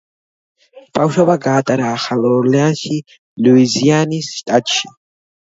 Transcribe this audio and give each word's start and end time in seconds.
ბავშვობა 0.99 1.35
გაატარა 1.43 1.91
ახალ 1.97 2.25
ორლეანში, 2.31 2.97
ლუიზიანის 3.49 4.35
შტატში. 4.39 4.95